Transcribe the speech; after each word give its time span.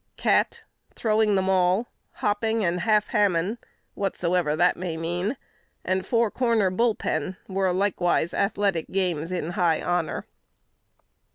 "Cat," 0.17 0.63
"throwing 0.95 1.35
the 1.35 1.43
mall," 1.43 1.85
"hopping 2.13 2.65
and 2.65 2.79
half 2.79 3.09
hammon" 3.09 3.59
(whatsoever 3.93 4.55
that 4.55 4.75
may 4.75 4.97
mean), 4.97 5.37
and 5.85 6.07
"four 6.07 6.31
corner 6.31 6.71
bull 6.71 6.95
pen" 6.95 7.37
were 7.47 7.71
likewise 7.71 8.33
athletic 8.33 8.89
games 8.89 9.31
in 9.31 9.51
high 9.51 9.79
honor. 9.79 10.25